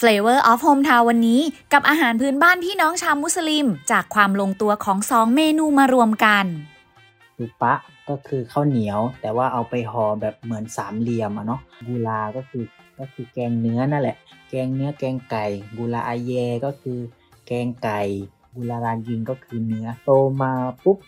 [0.00, 1.40] Flavor of Hometown วันนี้
[1.72, 6.44] กับอาหารพื้นบ้านพี่น้องชาวมุสลิม จากความลงตัวของสองเมนูมารวมกัน
[7.38, 7.74] ตุปะ
[8.08, 12.64] ก็คือข้าวเหนียว แต่ว่าเอาไปห่อแบบเหมือนสามเหลี่ยมอะเนาะกูลาก็คือ
[12.98, 14.16] ก็คือแกงเนื้อนั่นแหละ
[14.50, 16.32] แกงเนื้อแกงไก่กูลาอาเย
[16.64, 16.98] ก็คือ
[17.46, 18.00] แกงไก่
[18.54, 20.10] กูลารายิงก็คือเนื้อโต
[20.42, 20.52] มา
[20.84, 20.98] ปุ๊บ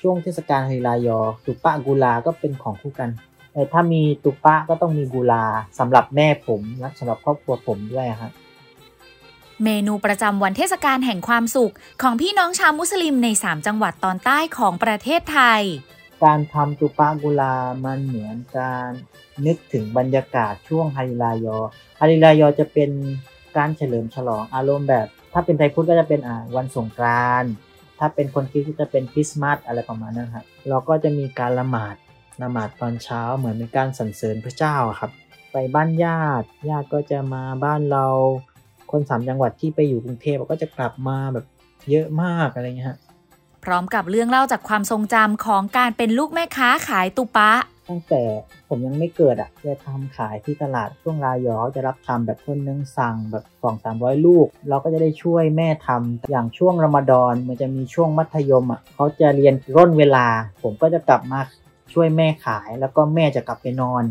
[0.00, 3.10] ช่วงเทศกาลฮิรายอตุปะกูลาก็เป็นของคู่กัน
[3.72, 5.44] ถ้ามีตุปะก็ต้องมีกูลา
[5.78, 8.32] สำหรับแม่ผมและสำหรับครอบครัวผมด้วยครับ
[9.64, 15.62] เมนูประจำวันเทศกาลแห่งความสุข ของพี่น้องชาวมุสลิมใน 3 จังหวัดตอนใต้ของประเทศไทย
[16.24, 18.88] การทำตุปากุลามันเหมือนการ
[19.46, 21.58] นึกถึงบรรยากาศช่วงฮาริรายอ
[22.00, 22.90] ฮาริรายอจะเป็น
[23.56, 27.50] การเฉลิมฉลองอารมณ์แบบ ถ้าเป็นไทยพุทธก็จะเป็นอ่าวันสงกรานต์
[27.98, 31.96] ถ้าเป็นคนคริสต์ก็จะเป็นคริสต์มาสอะไรประมาณนั้นครับเราก็จะมีการละหมาด
[32.42, 35.10] ละหมาดตอนเช้าเหมือนเป็นการสรรเสริญพระเจ้าครับ
[35.52, 38.06] ไปบ้านญาติ ญาติก็จะมาบ้านเรา
[38.90, 41.46] คนสามจังหวัดที่ไปอยู่กรุงเทพก็จะกลับมาแบบ
[41.90, 42.98] เยอะมากอะไรเงี้ยฮะ
[43.64, 47.52] พร้อมกับเรื่องเล่าจากความทรงจำของการเป็นลูกแม่ค้าขายตุปะ
[47.88, 48.22] ตั้งแต่
[48.68, 60.26] ผมยังไม่เกิดอะจะทำขายที่ตลาดช่วงรายอจะรับทำแบบคนนึงสั่งแบบสองสามร้อยลูก เราก็จะได้ช่วยแม่ทำอย่างช่วงรอมฎอนมันจะมีช่วงมัธยมอะเขาจะเรียนร่นเวลา
[60.62, 61.40] ผมก็จะกลับมา
[61.92, 64.04] ช่วยแม่ขายแล้วก็แม่จะกลับไปนอน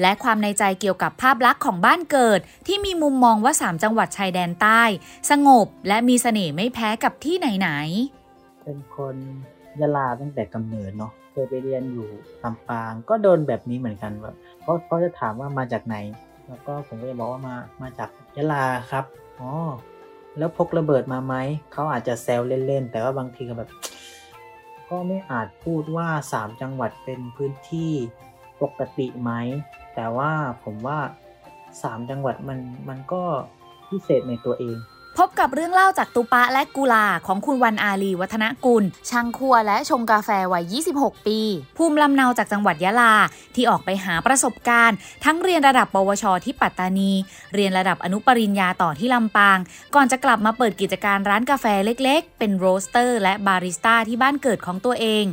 [0.00, 4.82] และความในใจเกี่ยวกับภาพลักษณ์ของบ้านเกิด ที่มีมุมมองว่า 3 จังหวัดชายแดนใต้
[5.30, 7.70] สงบและมีเสน่ห์ไม่แพ้กับที่ไหน
[8.64, 9.16] เป็นคน
[9.80, 12.08] ยะลาตั้งแต่กำเนิดเนาะเคยไปเรียนอยู่
[12.42, 15.96] ลำปางก็โดนแบบนี้เหมือนกันแบบเขาเขาจะถามว่ามาจากไหน
[16.48, 19.04] แล้วก็ผมก็จะบอกว่ามามาจากยะลาครับ
[19.40, 19.50] อ๋อ
[20.38, 21.34] แล้วพกระเบิดมาไหม
[21.72, 23.70] เขาอาจจะแซวเล่นๆแต่ว่าบางทีก็แบบ
[24.90, 27.92] ก็ไม่อาจพูดว่า 3 จังหวัดเป็นพื้นที่
[28.62, 29.30] ปกติไหม
[29.94, 30.32] แต่ว่า
[30.64, 30.98] ผมว่า
[31.54, 33.22] 3 จังหวัดมันมันก็
[33.88, 34.76] พิเศษในตัวเอง
[35.20, 41.40] พบกับเรื่องเล่าจากตุปะและกุลาของคุณวันอาลีวัฒนกุล ช่างครัวและชงกาแฟวัย 26 ปี
[41.76, 43.14] ภูมิลำเนาจากจังหวัดยะลา
[43.54, 47.12] ที่ออกไปหาประสบการณ์ ทั้งเรียนระดับ ปวช ที่ปัตตานี
[47.54, 49.58] เรียนระดับอนุปริญญาต่อที่ลำปาง
[49.94, 55.24] ก่อนจะกลับมาเปิดกิจการร้านกาแฟเล็กๆ เป็น roaster และบาริสต้าที่บ้านเกิดของตัวเอง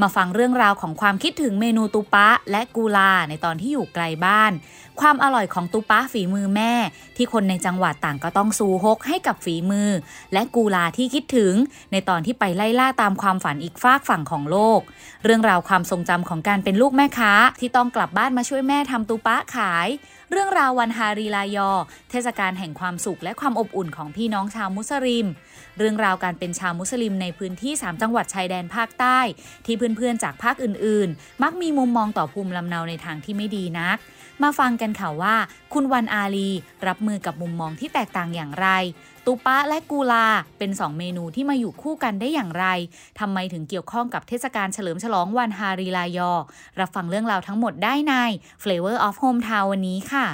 [0.00, 4.52] มาฟังเรื่องราวของความคิดถึงเมนูตุปะและกูลาในตอนที่อยู่ไกลบ้าน
[5.00, 6.72] ความอร่อยของตุปะฝีมือแม่
[7.16, 9.90] ที่คนในจังหวัดต่างก็ต้องซูฮกให้กับฝีมือ
[10.32, 11.54] และกูลาที่คิดถึง
[11.92, 14.80] ในตอนที่ไปไล่ล่าตามความฝันอีกฝากฝั่งของโลก
[15.24, 19.88] เรื่องราวความทรงจำของการเป็นลูกแม่ค้า ที่ต้องกลับบ้านมาช่วยแม่ทำตุปะขาย
[20.30, 21.70] เรื่องราววันฮารีลายอ
[22.10, 25.26] เทศกาลแห่งความสุขและความอบอุ่นของพี่น้องชาวมุสลิม
[25.78, 29.18] เรื่องราวการเป็นชาวมุสลิมในพื้นที่ 3 จังหวัดชายแดนภาคใต้
[29.66, 33.96] ที่เพื่อนๆจากภาคอื่นๆ มักมีมุมมองต่อภูมิลำเนาในทางที่ไม่ดีนัก
[34.42, 35.36] มาฟังกันค่ะว่า
[35.72, 36.50] คุณวันอาลี
[36.86, 38.68] รับมือกับมุมมองที่แตกต่างอย่างไร
[39.26, 40.26] ตุปะและกูลา
[40.58, 42.66] เป็น 2 เมนูที่มาอยู่คู่กันได้อย่างไร
[43.20, 46.32] ทำไมถึงเกี่ยวข้องกับเทศกาลเฉลิมฉลองวันฮารีลายอ
[46.80, 48.14] รับฟังเรื่องราวทั้งหมดได้ใน
[48.62, 50.26] Flavor of Hometown วันนี้ค่ะ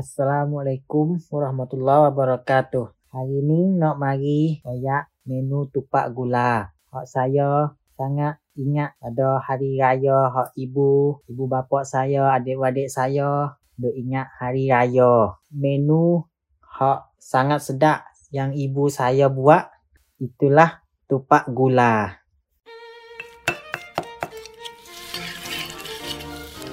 [0.00, 2.88] Assalamualaikum warahmatullahi wabarakatuh.
[3.12, 6.72] Hari ini nak mari koyak menu tupak gula.
[6.88, 13.94] Hak saya sangat ingat pada hari raya hak ibu, ibu bapa saya, adik-adik saya duk
[13.94, 15.38] ingat hari raya.
[15.54, 16.26] Menu
[16.62, 19.70] hak sangat sedap yang ibu saya buat
[20.18, 22.20] itulah tupak gula.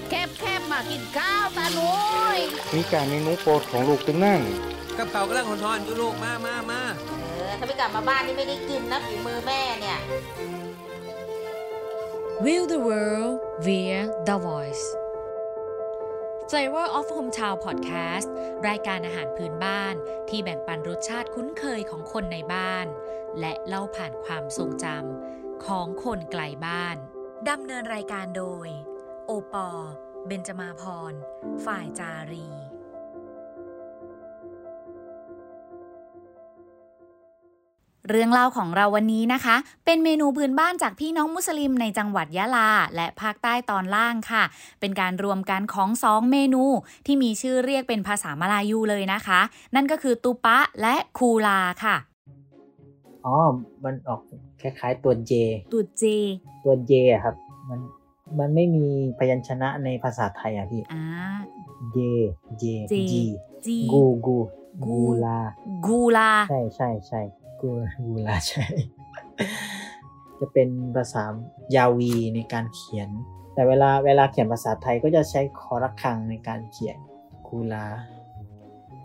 [0.10, 1.92] แคบแคบมากินข้าวตาหนุ
[2.38, 2.40] ย
[2.76, 4.42] มีการเมนูโปรดของลูกตึงนั่ง
[4.98, 6.82] กับเขาวกำลังหอนๆอยู่ลูกมามามา
[7.20, 10.00] เออถ้าไม่กลับมาบ้านนี่ไม่ได้กินนะฝีมือแม่เนี่ย
[12.40, 14.86] Will the world via the voice
[16.50, 18.28] Flavor of Hometown Podcast
[18.68, 19.96] รายการอาหารพื้นบ้าน
[20.30, 22.88] ที่แบ่งปันรสชาติคุ้นเคยของคนในบ้าน
[23.40, 26.98] และเล่าผ่านความทรงจำของคนไกลบ้าน
[27.50, 28.68] ดำเนินรายการโดย
[29.26, 29.70] โอปอ
[30.28, 31.14] เบญจมาพร
[31.66, 32.48] ฝ่ายจารี
[38.10, 39.56] เรื่องเล่าของเราวันนี้นะคะ
[39.86, 44.44] เป็นเมนูพื้นบ้านจากพี่น้องมุสลิมในจังหวัดยะลา และภาคใต้ตอนล่างค่ะ
[44.80, 46.64] เป็นการรวมกันของสองเมนู
[47.06, 49.40] ที่มีชื่อเรียกเป็นภาษามาลายูเลยนะคะ
[49.76, 51.96] นั่นก็คือตุปะและคูลาค่ะ
[53.26, 53.36] อ๋อ
[53.84, 54.22] มันออก
[54.62, 55.32] คล้ายๆตัว J
[55.74, 56.04] ตุเจ
[56.64, 57.36] ตัว J อะครับ
[57.70, 57.80] มัน
[58.40, 58.88] มันไม่มี
[59.20, 61.04] พยัญชนะในภาษาไทยอะพี่อ่า
[61.96, 61.98] J
[62.62, 63.14] J J G
[63.66, 64.38] จีกูกู
[64.86, 65.40] กู กูลา
[65.86, 67.22] กูลา ใช่ใช่ใช่
[67.62, 67.70] กู
[68.06, 68.66] กูลาใช่
[70.40, 71.24] จะเป็นภาษา
[71.76, 73.10] ยาวีในการเขียน
[73.54, 76.98] แต่เวลาเวลาเขียนภาษาไทยก็จะใช้คอระฆังในการเขียน
[77.48, 77.86] กูลา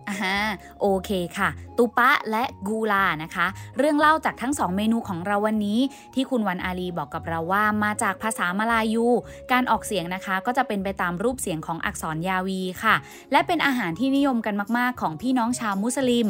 [0.09, 0.37] ออ่า
[0.81, 3.47] โอเคค่ะ ตุปะและกูลานะคะ
[3.79, 5.79] เรื่องเล่าจากทั้งสองเมนูของเราวันนี้
[6.15, 9.07] ที่คุณวันอาลีบอกกับเราว่ามาจากภาษามาลายู
[9.53, 12.95] การออกเสียงนะคะก็จะเป็นไปตามรูปเสียงของอักษรยาวีค่ะ
[13.33, 16.29] และเป็นอาหารที่นิยมกันมาก ๆ ของพี่น้องชาวมุสลิม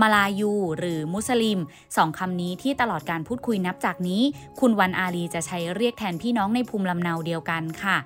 [0.00, 1.58] มาลายู หรือมุสลิม
[1.96, 4.22] สองคำนี้ที่ตลอดการพูดคุยนับจากนี้
[4.60, 7.96] คุณวันอาลีจะใช้เรียกแทนพี่น้องในภูมิลำเนาเดียวกันค่ะ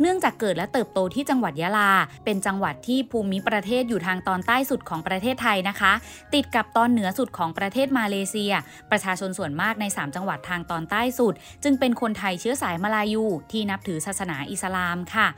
[0.00, 1.90] เนื่องจากเกิดและเติบโตที่จังหวัดยะลา
[2.24, 5.92] เป็นจังหวัดที่ภูมิประเทศอยู่ทางตอนใต้สุดของประเทศไทยนะคะ
[6.34, 8.52] ติดกับตอนเหนือสุดของประเทศมาเลเซีย
[8.90, 15.28] ประชาชนส่วนมากใน 3 จังหวัดทางตอนใต้สุด จึงเป็นคนไทยเชื้อสายมาลายู ที่นับถือศาสนาอิสลามค่ะ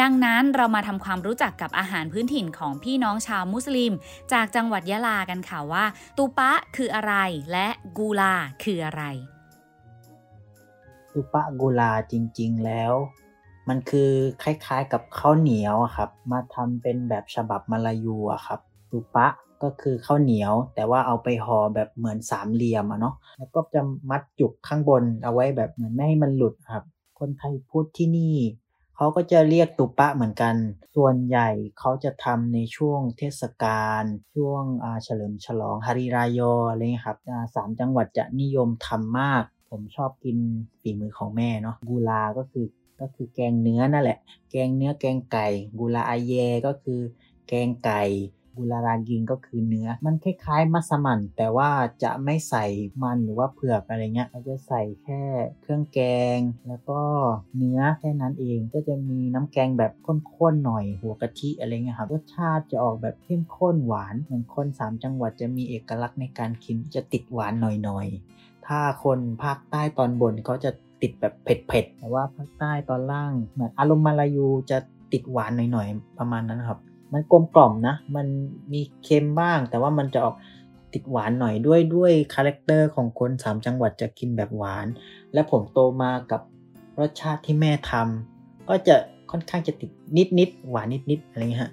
[0.00, 3.92] ดังนั้นเรามาทำความรู้จักกับอาหารพื้นถิ่นของพี่น้องชาวมุสลิม
[4.32, 5.84] จากจังหวัดยะลากันค่ะว่า
[6.16, 7.14] ตูปะคืออะไร
[7.52, 8.34] และกูลา
[8.64, 9.02] คืออะไร
[11.12, 12.92] ตุปะกุลาจริง ๆ แล้ว
[13.68, 14.10] มันคือ
[14.42, 18.16] คล้ายๆกับข้าวเหนียวครับ มาทำเป็นแบบฉบับมาลายู
[18.46, 18.60] ครับ
[18.90, 19.26] ตุปะ
[19.62, 26.84] ก็คือข้าวเหนียว แต่ว่าเอาไปห่อแบบเหมือนสามเหลี่ยมอะเนาะแล้วก็จะมัดจุกข้างบนเอาไว้แบบเหมือนไม่ให้มันหลุดครับ
[27.18, 28.36] คนไทยพูดที่นี่
[28.96, 30.54] เขาก็จะเรียกตุปะเหมือนกัน
[30.96, 31.48] ส่วนใหญ่
[31.78, 34.02] เขาจะทำในช่วงเทศกาล
[34.34, 37.18] ช่วงอาเฉลิมฉลองฮาริรายออะไรเงี้ยครับ
[37.54, 40.38] สามจังหวัดจะนิยมทำมาก ผมชอบกิน
[40.80, 42.66] ฝีมือของแม่เนาะกูลาก็คือ
[43.00, 44.18] ก็คือแกงเนื้อนั่นแหละ
[44.50, 45.48] แกงเนื้อแกงไก่
[45.78, 46.32] กูลาอาเย
[46.66, 47.00] ก็คือ
[47.48, 48.02] แกงไก่
[48.56, 51.70] กุลารากิงก็คือเนื้อ มันคล้ายๆมัสมั่น แต่ว่า
[52.02, 52.64] จะไม่ใส่
[53.02, 55.22] มันหรือว่าเผือกอะไรเงี้ยเราจะใส่แค่
[55.62, 56.00] เครื่องแก
[56.36, 56.38] ง
[56.68, 57.00] แล้วก็
[57.56, 70.70] เนื้อแค่นั้นเอง ก็จะมีน้ำแกงแบบข้นๆหน่อยหัวกะทิอะไรเงี้ยครับรสชาติจะออกแบบเข้มข้นหวานเหมือนคนสามจังหวัดจะมีเอกลักษณ์ในการกินจะติดหวานหน่อยๆ ถ้าคนภาคใต้ตอนบนเขาจะ
[71.02, 74.78] ติดแบบเผ็ดๆแต่ว่าภาคใต้ตอนล่างเหมือนอารมณ์มาลายูจะ
[75.12, 76.78] ติดหวานหน่อยๆ ประมาณนั้นครับ
[77.12, 78.26] มันกลมกล่อมนะ มัน
[78.72, 80.36] มีเค็มบ้าง แต่ว่ามันจะออก
[80.92, 84.86] ติดหวานหน่อยด้วยด้วย character ของคนสามจังหวัดจะกินแบบหวาน
[85.32, 86.40] และผมโตมากับ
[87.00, 88.96] รสชาติที่แม่ทำก็จะ
[89.30, 91.72] ค่อนข้างจะติดนิดนิดหวานนิดนิดอะไรเงี้ยฮะ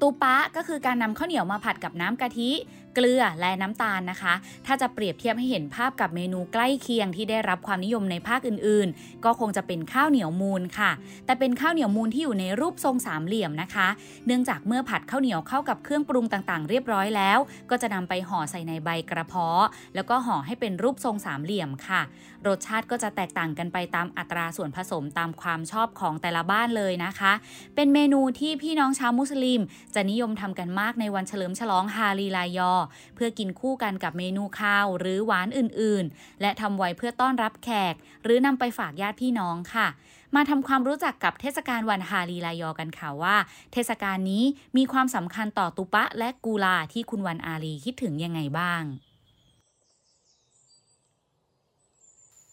[0.00, 2.50] ตูปะก็คือการนำข้าวเหนียวมาผัดกับน้ำกะทิ
[2.94, 4.34] เกลือและน้ำตาลนะคะ
[4.66, 10.90] ถ้าจะเปรียบเทียบให้เห็นภาพกับเมนูใกล้เคียงที่ได้รับความนิยมในภาคอื่นๆ ก็คงจะเป็นข้าวเหนียวมูลค่ะ
[11.26, 13.88] แต่เป็นข้าวเหนียวมูลที่อยู่ในรูปทรงสามเหลี่ยมนะคะ
[14.26, 17.38] เนื่องจากเมื่อผัดข้าวเหนียวเข้ากับเครื่องปรุงต่างๆ เรียบร้อยแล้ว
[17.70, 19.64] ก็จะนำไปห่อใส่ในใบกระเพาะ
[19.94, 22.02] แล้วก็ห่อให้เป็นรูปทรงสามเหลี่ยมค่ะ
[22.46, 27.32] รสชาติก็จะแตกต่างกันไปตามอัตราส่วนผสมตามความชอบของแต่ละบ้านเลยนะคะ
[27.74, 29.60] เป็นเมนูที่พี่น้องชาวมุสลิม
[29.94, 32.72] จะนิยมทำกันมากในวันเฉลิมฉลองฮาลีลายอ
[33.14, 37.94] เพื่อกินคู่กันกับเมนูข้าวหรือหวานอื่นๆ และทำไว้เพื่อต้อนรับแขก
[38.24, 39.88] หรือนำไปฝากญาติพี่น้องค่ะ
[40.36, 43.36] มาทำความรู้จักกับเทศกาลวันฮาลีลายอกันค่ะว่า
[43.72, 44.44] เทศกาลนี้
[44.76, 48.82] มีความสำคัญต่อตุปะและกูลาที่คุณวันอาลีคิดถึงยังไงบ้าง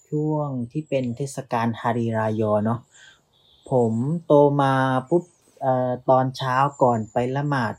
[0.09, 2.79] ช่วงที่เป็นเทศกาลฮาริรายอเนาะ
[3.71, 3.93] ผม
[4.25, 4.73] โตมา
[5.09, 5.23] ปุ๊บ
[5.65, 7.73] ออตอนเช้าก่อนไปละหมาด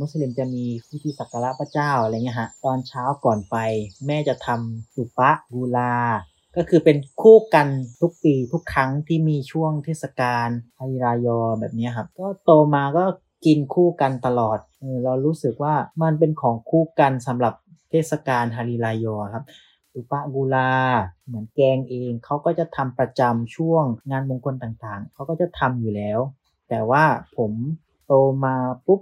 [0.00, 3.56] มุสลิมจะมีพิธีสักการะพระเจ้าอะไรเงี้ยฮะตอนเช้าก่อนไป
[4.06, 5.94] แม่จะทำสุปะกูลา
[6.56, 7.68] ก็คือเป็นคู่กัน
[8.00, 13.04] ทุกปีทุกครั้งที่มีช่วงเทศกาลฮาริรายอแบบนี้ครับ ก็โตมาก็
[13.46, 14.58] กินคู่กันตลอด
[15.04, 17.54] เรารู้สึกว่ามันเป็นของคู่กันสำหรับ
[17.90, 19.44] เทศกาลฮาริรายอครับ
[19.94, 20.72] อุปะกุลา
[21.26, 26.18] เหมือนแกงเอง เขาก็จะทำประจำช่วงงานมงคลต่างๆ เขาก็จะทำอยู่แล้ว
[26.68, 27.04] แต่ว่า
[27.36, 27.52] ผม
[28.06, 28.12] โต
[28.44, 28.54] มา
[28.86, 29.00] ปุ๊บ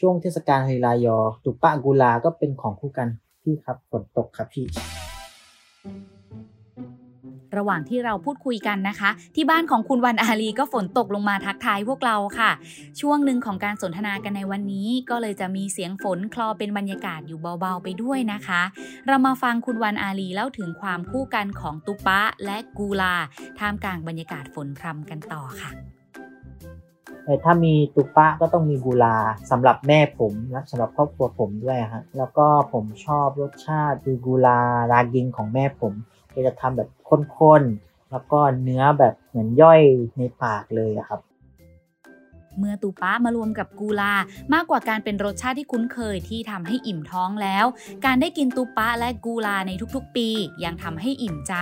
[0.00, 3.08] ช่วงเทศกาลฮาริรายอตุปะกุลาก็เป็นของคู่กัน
[3.42, 4.66] พี่ครับฝนตกครับพี่
[7.58, 12.50] ระหว่างที่เราพูดคุยกันนะคะ ที่บ้านของคุณวันอาลีก็ฝนตกลงมาทักทายพวกเราค่ะ
[13.00, 18.62] ช่วงหนึ่งของการสนทนากันในวันนี้ ก็เลยจะมีเสียงฝนคลอเป็นบรรยากาศอยู่เบาๆไปด้วยนะคะ
[19.06, 23.14] เรามาฟังคุณวันอาลีเล่าถึงความคู่กันของตุปะและกูลา
[23.58, 25.89] ท่ามกลางบรรยากาศฝนพรำกันต่อค่ะ
[27.44, 29.16] ถ้ามีตุปะก็ต้องมีกุลา
[29.50, 34.60] สำหรับแม่ผมและสำหรับครอบครัวผมด้วยฮะแล้วก็ผมชอบรสชาติคือกุลา
[34.92, 35.92] รากิงของแม่ผม
[36.34, 39.80] ก็จะทำแบบข้นๆแล้วก็เนื้อแบบเหมือนย่อย
[40.18, 41.20] ในปากเลยครับ
[42.60, 44.14] เมื่อตูปะมารวมกับกูลา
[44.54, 47.64] มากกว่าการเป็นรสชาติที่คุ้นเคยที่ทำให้อิ่มท้องแล้ว
[48.04, 50.28] การได้กินตูปะและกูลาในทุกๆ ปี
[50.64, 51.54] ยังทำให้อิ่มใจ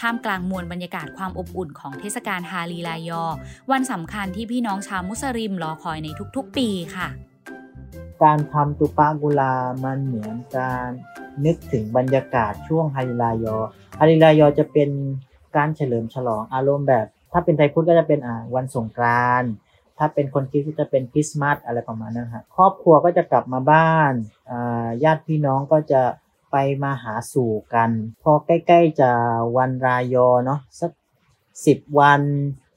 [0.00, 3.24] ท่ามกลางมวลบรรยากาศความอบอุ่นของเทศกาลฮาลีลายอ
[3.70, 7.08] วันสำคัญที่พี่น้องชาวมุสลิมรอคอยในทุกๆ ปีค่ะ
[8.22, 10.88] การทำตุปากุลา มันเหมือนการ
[11.44, 13.56] นึกถึงบรรยากาศช่วงฮาริลายอ
[13.98, 14.90] ฮาริลายอจะเป็น
[15.56, 18.20] การเฉลิมฉลองอารมณ์แบบ ถ้าเป็นไทยพุทธก็จะเป็น
[18.54, 19.50] วันสงกรานต์
[19.98, 24.12] ถ้าเป็นคนคริสก็จะเป็นคริสต์มาสอะไรประมาณนั้นครับครอบครัวก็จะกลับมาบ้าน
[25.04, 26.02] ญาติพี่น้องก็จะ
[26.52, 27.90] ไปมาหาสู่กัน
[28.22, 29.10] พอใกล้ๆจะ
[29.56, 30.90] วันรายอเนาะสัก
[31.66, 32.20] สิบวัน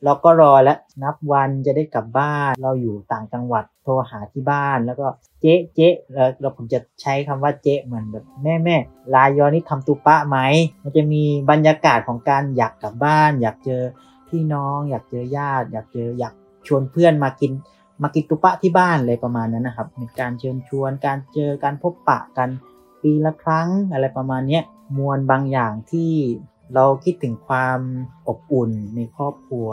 [0.03, 5.07] เราก็รอแล้วนับวันจะได้กลับบ้านเราอยู่ต่างจังหวัดโทรหาที่บ้านแล้วก็
[5.41, 8.75] เจ๊เจ๊แล้วเราผมจะใช้คำว่าเจ๊เหมือนแบบแม่แม่
[9.13, 10.37] ลายอนี่ทำตุปะไหม
[10.83, 13.81] มันจะมีบรรยากาศของการอยากกลับบ้าน อยากเจอ
[14.29, 16.33] พี่น้อง อยากเจอญาติ อยากเจออยาก
[16.67, 17.51] ชวนเพื่อนมากิน
[18.01, 22.49] มากินตุปะที่บ้านเลยประมาณนั้นนะครับมีการเชิญชวนการเจอการพบปะกัน
[23.01, 24.59] ปีละครั้งอะไรประมาณนี้
[24.97, 26.13] มวลบางอย่างที่
[26.75, 27.79] เราคิดถึงความ
[28.27, 29.69] อบอุ่นในครอบครัว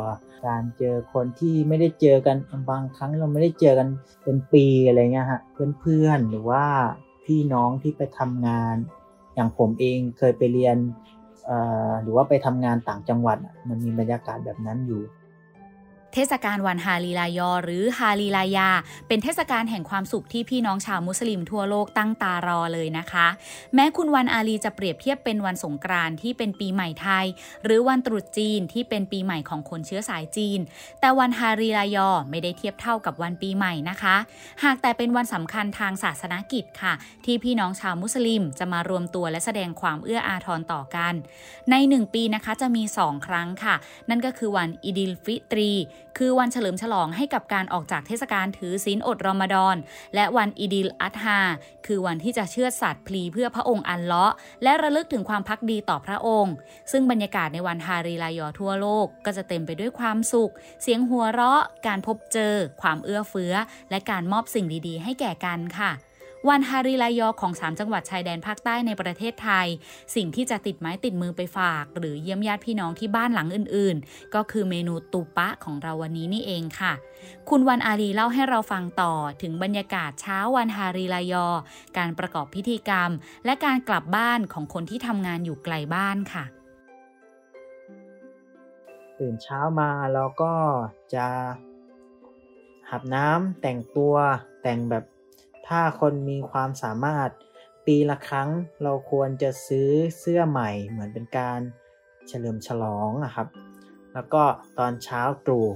[0.47, 2.37] การเจอคนที่ไม่ได้เจอกัน
[2.71, 3.89] บางครั้งเราไม่ได้เจอกัน
[4.23, 5.41] เป็นปีอะไรเงี้ยฮะ
[5.81, 6.65] เพื่อนๆหรือว่า
[7.25, 8.77] พี่น้องที่ไปทำงาน
[9.35, 10.77] อย่างผมเองเคยไปเรียน
[12.03, 15.03] หรือว่าไปทำงานต่างจังหวัดมันมีบรรยากาศแบบนั้นอยู่
[16.15, 18.69] เทศกาลวันฮาลีลายอ หรือฮาลีลายา
[19.09, 23.27] เป็นเทศกาลแห่งความสุขที่พี่น้องชาวมุสลิมทั่วโลกตั้งตารอเลยนะคะ
[23.75, 27.27] แม้คุณวันอาลีจะเปรียบเทียบเป็นวันสงกรานต์ที่เป็นปีใหม่ไทย
[27.65, 30.61] หรือวันตรุษจีนที่เป็นปีใหม่ของคนเชื้อสายจีน
[31.01, 34.17] แต่วันฮารีรายอไม่ได้เทียบเท่ากับวันปีใหม่นะคะ
[34.65, 41.15] หากแต่เป็นวันสำคัญทางศาสนกิจค่ะ ที่พี่น้องชาวมุสลิมจะมารวมตัวและแสดงความเอื้ออาทรต่อกัน
[41.71, 43.75] ในหนึ่งปีนะคะจะมี 2 ครั้งค่ะ
[44.09, 45.73] นั่นก็คือวันอิดิลฟิตรี
[46.19, 49.77] คือวันเฉลิมฉลองให้กับการออกจากเทศกาลถือศีลอดรอมฎอน
[50.15, 51.41] และวันอิดิลอัตฮา
[51.87, 54.33] คือวันที่จะเชื่อสัตว์พลีเพื่อพระองค์อันเลาะ
[54.63, 56.55] และระลึกถึงความพักดีต่อพระองค์
[56.93, 63.55] ซึ่งบรรยากาศในวันฮารีลายอทั่วโลกก็จะเต็มไปด้วยความสุข เสียงหัวเราะ การพบเจอ ความเอื้อเฟื้อ
[63.91, 65.93] และการมอบสิ่งดีๆ ให้แก่กันค่ะ
[66.49, 69.67] วันฮาริลายอของ 3 จังหวัดชายแดนภาคใต้ในประเทศไทย
[70.15, 76.93] สิ่งที่จะติดไม้ติดมือไปฝาก หรือเยี่ยมญาติพี่น้องที่บ้านหลังอื่น ๆ ก็คือเมนูตูปะของเราวันนี้นี่เองค่ะ
[77.49, 79.13] คุณวันอาลีเล่าให้เราฟังต่อ
[79.43, 81.47] ถึงบรรยากาศเช้าวันฮาริลายอ
[81.99, 83.11] การประกอบพิธีกรรม
[83.45, 86.45] และการกลับบ้านของคนที่ทำงานอยู่ไกลบ้านค่ะ
[89.19, 90.53] ตื่นเช้ามาเราก็
[91.15, 91.27] จะ
[92.91, 94.15] หับน้ำแต่งตัว
[94.65, 95.05] แต่งแบบ
[95.69, 97.31] ถ้าคนมีความสามารถ
[97.87, 98.49] ปีละครั้ง
[98.83, 101.61] เราควรจะซื้อเสื้อใหม่ เหมือนเป็นการ
[102.29, 103.49] เฉลิมฉลองอะครับ
[104.15, 104.43] แล้วก็
[104.79, 105.67] ตอนเช้าตรู่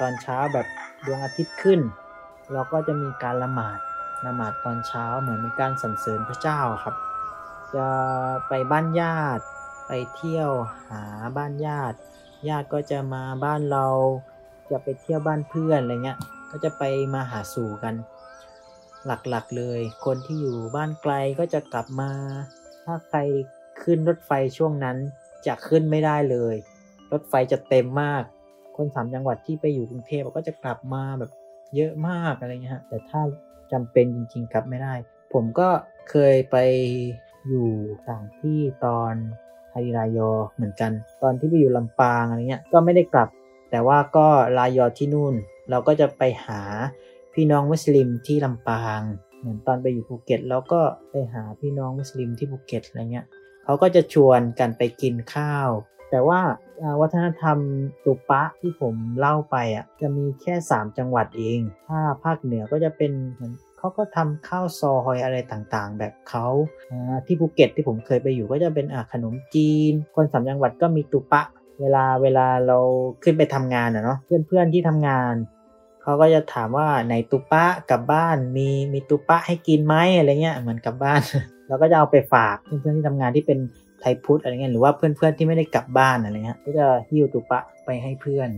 [0.00, 0.66] ตอนเช้าแบบ
[1.04, 1.80] ดวงอาทิตย์ขึ้น
[2.52, 3.78] เราก็จะมีการละหมาด
[4.26, 6.94] ละหมาดตอนเช้าเหมือนเป็นการสรรเสริญพระเจ้าครับ
[7.74, 7.88] จะ
[8.48, 9.44] ไปบ้านญาติ
[9.86, 10.50] ไปเที่ยว
[10.88, 11.02] หา
[11.36, 11.96] บ้านญาติ
[12.48, 13.86] ญาติก็จะมาบ้านเรา
[14.70, 16.18] จะไปเที่ยวบ้านเพื่อนอะไรเงี้ย
[16.50, 16.82] ก็จะไป
[17.14, 17.94] มาหาสู่กัน
[19.06, 22.10] หลักๆเลย คนที่อยู่บ้านไกลก็จะกลับมา
[22.84, 23.18] ถ้าใคร
[23.82, 24.96] ขึ้นรถไฟช่วงนั้น
[25.46, 26.54] จะขึ้นไม่ได้เลย
[27.12, 28.22] รถไฟจะเต็มมาก
[28.76, 31.30] คนสามจังหวัดที่ไปอยู่กรุงเทพก็จะกลับมาแบบ
[31.76, 33.20] เยอะมากอะไรเงี้ยฮะแต่ถ้า
[33.72, 34.94] จำเป็นจริงๆกลับไม่ได้
[35.32, 35.68] ผมก็
[36.10, 36.56] เคยไป
[37.48, 37.70] อยู่
[38.08, 39.14] ต่างที่ตอน
[39.72, 43.28] ฮาริรายอเหมือนกัน ตอนที่ไปอยู่ลำปางอะไรเงี้ยก็ไม่ได้กลับ
[43.70, 44.26] แต่ว่าก็
[44.58, 45.34] รายอที่นู่น
[45.70, 46.60] เราก็จะไปหา
[47.38, 49.00] พี่น้องมุสลิมที่ลำปาง
[49.40, 53.26] เหมือนตอนไปอยู่ภูเก็ตเราก็ไปหาพี่น้องมุสลิมที่ภูเก็ตอะไรเงี้ย
[53.64, 55.68] เขาก็จะชวนกันไปกินข้าว
[56.10, 56.40] แต่ว่า
[57.00, 57.58] วัฒนธรรม
[58.04, 66.46] ตุปะที่ผมเล่าไปอะจะมีแค่ 3 จังหวัดเอง ถ้าภาคเหนือก็จะเป็นเหมือนเขาก็ทำข้าวซอยอะไรต่างๆ แบบเขา
[67.26, 71.42] ที่ภูเก็ตที่ผมเคยไปอยู่ก็จะเป็นขนมจีน คนสามจังหวัดก็มีตุปะ
[71.80, 72.78] เวลาเวลาเรา
[73.22, 75.34] ขึ้นไปทำงานอะเนาะเพื่อนๆที่ทำงาน
[76.06, 81.20] เขาก็จะถามว่าไหนตุปะกลับบ้านมีมีตุปะให้กินไหมอะไรเงี้ยเหมือนกลับบ้าน
[81.68, 83.58] เราก็จะเอาไปฝากเพื่อนๆที่ทำงานที่เป็น
[84.00, 88.48] ไทยพุทธอะไรเงี้ยหรือว่าเพื่อนๆที่ไม่ได้กลับบ้านอะไรเงี้ยก็จะหิ้วตุปะไปให้เพื่อน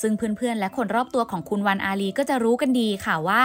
[0.00, 3.42] ซึ่งเพื่อนๆ และคนรอบตัวของคุณวันอาลีก็จะรู้กันดีค่ะว่า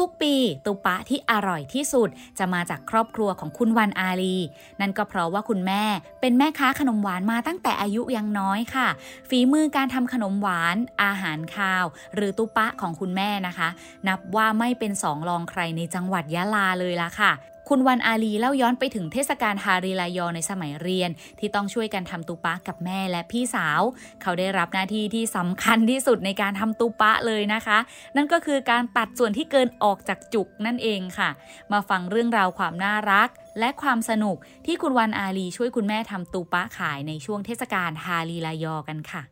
[0.00, 0.34] ทุกๆ ปี
[0.66, 2.08] ตุปะที่อร่อยที่สุด
[2.38, 4.36] จะมาจากครอบครัวของคุณวันอาลี
[4.80, 5.82] นั่นก็เพราะว่าคุณแม่
[6.20, 8.88] เป็นแม่ค้าขนมหวานมาตั้งแต่อายุยังน้อยค่ะ
[9.28, 11.84] ฝีมือการทำขนมหวาน อาหารคาว
[12.14, 13.68] หรือตุปะของคุณแม่นะคะ
[14.08, 17.32] นับว่าไม่เป็นสองรองใครในจังหวัดยะลาเลยละค่ะ
[17.68, 23.80] คุณวันอาลีเล่าย้อนไปถึงเทศกาลฮาริลายอในสมัยเรียน ที่ต้องช่วยกันทำตุปะกับแม่และพี่สาว
[24.22, 27.78] เขาได้รับหน้าที่ที่สำคัญที่สุดในการทำตุปะเลยนะคะ
[28.16, 31.30] นั่นก็คือการตัดส่วนที่เกินออกจากจุกนั่นเองค่ะ
[31.72, 33.28] มาฟังเรื่องราวความน่ารัก
[33.58, 39.22] และความสนุกที่คุณวันอาลีช่วยคุณแม่ทำตุปะขายในช่วงเทศกาลฮาริลายอกันค่ะ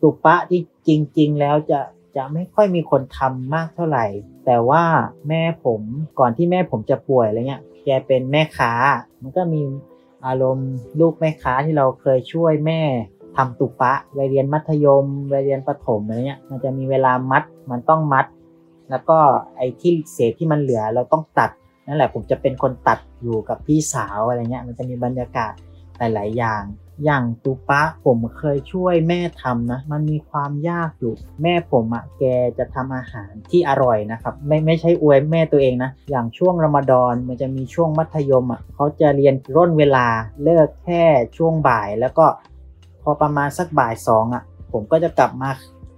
[0.00, 1.80] ตุปะที่จริง ๆ แล้วจะ
[2.16, 4.06] จะไม่ค่อยมีคนทำมากเท่าไหร่
[4.46, 4.84] แต่ว่า
[5.28, 5.80] แม่ผม
[6.18, 8.72] ก่อนที่แม่ผมจะป่วยอะไรเงี้ย แกเป็นแม่ค้า
[9.22, 9.62] มันก็มี
[10.26, 10.70] อารมณ์
[11.00, 12.80] ลูกแม่ค้าที่เราเคยช่วยแม่
[13.36, 18.26] ทำตุปะวัยเรียนมัธยมวัยเรียนประถมอะไรเงี้ย มันจะมีเวลามัด มันต้องมัด
[18.90, 19.18] แล้วก็
[19.56, 21.50] ไอ้ที่เศษที่มันเหลือเราต้องตัด
[21.86, 25.52] นั่นแหละผมจะเป็นคนตัดอยู่กับพี่สาวอะไรเงี้ย มันจะมีบรรยากาศ
[25.98, 26.62] หลาย ๆ อย่าง
[27.04, 32.24] อย่างตุปะผมเคยช่วยแม่ทำนะ มันมีความยากอยู่ แม่ผมอะ่ะแก
[32.58, 40.06] จะทำอาหารที่อร่อยนะครับ ไม่ไม่ใช่อวยแม่ตัวเองนะ อย่างช่วงรอมฎอนมันจะมีช่วงมัธยมอะ่ะเขาจะเรียนร่นเวลา
[40.44, 41.02] เลิกแค่
[41.36, 42.26] ช่วงบ่ายแล้วก็
[43.02, 44.42] พอประมาณสักบ่ายสองอะ
[44.72, 45.50] ผมก็จะกลับมา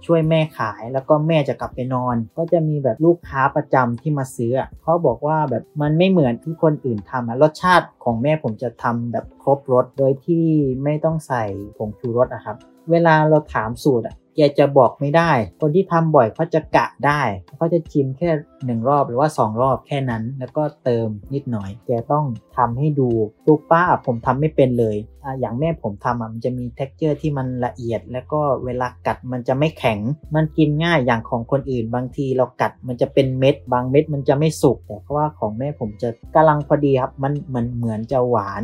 [0.05, 10.45] ช่วยแม่ขายแล้วก็แม่จะกลับไปนอน ก็จะมีแบบลูกค้าประจำที่มาซื้อเขาบอกว่าแบบมันไม่เหมือนที่คนอื่นทำรสชาติของแม่ผมจะทำแบบครบรสโดยที่
[10.83, 11.43] ไม่ต้องใส่
[11.77, 12.57] ผงชูรสอะครับ
[12.91, 17.21] เวลาเราถามสูตรอะ แกจะบอกไม่ได้ คนที่ทำบ่อยเขาจะกะได้
[17.57, 18.29] เขาจะชิมแค่
[18.65, 22.25] หนึ่งรอบหรือว่าสองรอบแค่นั้น แล้วก็เติมนิดหน่อย แกต้อง
[22.57, 23.09] ทำให้ดู
[23.45, 29.99] ตุป้าผมทำไม่เป็นเลยอย่างแม่ผมทำมันจะมี texture ที่มันละเอียด แล้วก็เวลากัดมันจะไม่แข็ง
[30.35, 38.61] มันกินง่ายอย่างของคนอื่น บางทีเรากัดมันจะเป็นเม็ด บางเม็ดมันจะไม่สุก แต่เพราะว่าของแม่ผมจะกำลังพอดีครับ มันเหมือนเหมือนจะหวาน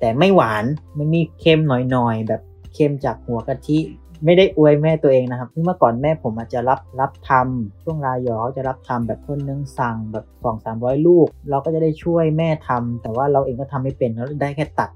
[0.00, 0.64] แต่ไม่หวาน
[0.98, 2.42] มันมีเค็มหน่อยๆแบบ
[2.74, 3.78] เค็มจากหัวกะทิ
[4.24, 14.90] ไม่ได้อวยแม่ตัวเองนะครับเมื่อก่อนแม่ผมอาจจะรับรับทำช่วงรายอจะรับทำแบบคนนึงสั่งแบบสองสามร้อยลูก เราก็จะได้ช่วยแม่ทำแต่ว่าเราเองก็ทำไม่เป็นเราได้แค่ตัด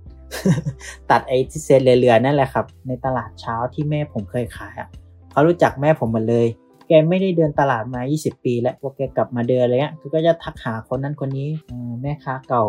[1.11, 4.89] ตัดไอ้ที่เศษเหลือๆนั่นแหละครับ ในตลาดเช้าที่แม่ผมเคยขายอะ
[5.33, 6.47] เขารู้จักแม่ผมหมดเลย
[6.89, 11.49] แกไม่ได้เดินตลาดมา 20 ปี แล้วพอแกกลับมาเดินอะไรเงี้ยก็จะทักหาคนนั้นคนนี้
[12.03, 12.65] แม่ค้าเก่า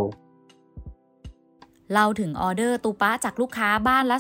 [1.94, 4.18] เล่าถึงออเดอร์ตูปะจากลูกค้าบ้านละ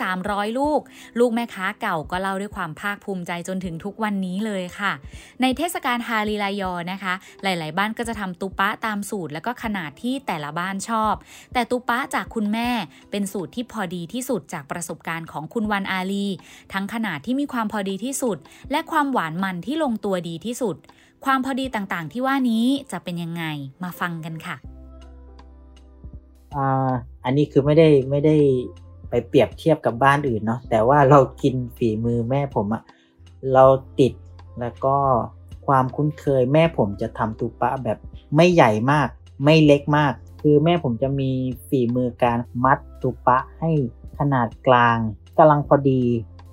[0.00, 0.80] 2-300 ลูก
[1.18, 4.92] ลูกแม่ค้าเก่าก็เล่าด้วยความภาคภูมิใจจนถึงทุกวันนี้เลยค่ะ
[5.42, 11.14] ในเทศกาลฮาลีลายอนะคะ หลาย ๆ บ้านก็จะทำตูปะตามสูตรและก็ขนาดที่แต่ละบ้านชอบ
[11.52, 12.68] แต่ตูปะจากคุณแม่
[13.10, 16.26] เป็นสูตรที่พอดีที่สุดจากประสบการณ์ของคุณวันอาลี
[16.72, 18.38] ทั้งขนาดที่มีความพอดีที่สุด
[18.70, 20.76] และความหวานมันที่ลงตัวดีที่สุด
[21.24, 23.44] ความพอดีต่าง ๆ ที่ว่านี้จะเป็นยังไง
[23.82, 24.73] มาฟังกันค่ะ
[26.54, 26.90] อ่า
[27.24, 28.36] อันนี้คือไม่ได้ไม่ได้
[29.10, 32.82] ไปเปรียบเทียบกับบ้านอื่นเนาะแต่ว่าเรากินฝีมือแม่ผมอะ
[33.52, 33.64] เรา
[34.00, 34.12] ติด
[34.60, 34.96] แล้วก็
[35.66, 37.98] ความคุ้นเคยแม่ผมจะทำตุปะแบบ
[38.36, 39.08] ไม่ใหญ่มาก
[39.44, 40.12] ไม่เล็กมาก
[40.42, 41.30] คือแม่ผมจะมี
[41.68, 43.70] ฝีมือการมัดตุปะให้
[44.18, 44.98] ขนาดกลาง
[45.38, 46.02] กำลังพอดี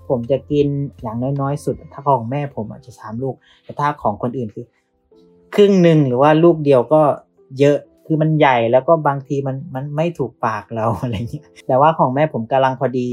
[0.10, 0.68] ผมจะกิน
[1.02, 4.66] อย่างน้อยๆ สุด ถ้าของแม่ผมอาจจะสามลูก แต่ถ้าของคนอื่นคือ
[5.56, 7.02] ครึ่งหนึ่งหรือว่าลูกเดียวก็
[7.60, 7.78] เยอะ
[8.14, 13.08] คือมันใหญ่แล้วก็บางทีมันมันไม่ถูกปากเราอะไรเงี้ยแต่ว่าของแม่ผมกำลังพอดี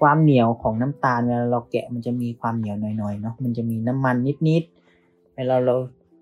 [0.00, 4.16] ความเหนียวของน้ำตาลเวลาเราแกะมันจะมีความเหนียวหน่อยๆเนาะมันจะมีน้ำมัน
[4.48, 5.74] นิดๆเวลาเรา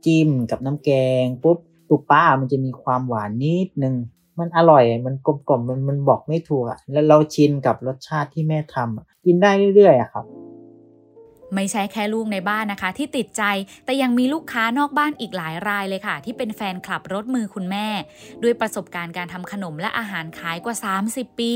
[0.04, 0.90] จิ้มกับน้ำแก
[1.22, 3.94] งปุ๊บตุป้ามันจะมีความหวานนิดนึง
[4.38, 10.24] มันอร่อยมันกลมกล่อมมันมันบอกไม่ถูกอะแล้วเราชินกับรสชาติที่แม่ทำกินได้เรื่อยๆอะครับ
[11.54, 13.42] ไม่ใช่แค่ลูกในบ้านนะคะ ที่ติดใจ
[13.84, 17.86] แต่ยังมีลูกค้านอกบ้านอีกหลายรายเลยค่ะ ที่เป็นแฟนคลับรถมือคุณแม่
[18.42, 20.76] ด้วยประสบการณ์การทำขนมและอาหารขายกว่า
[21.08, 21.52] 30 ปี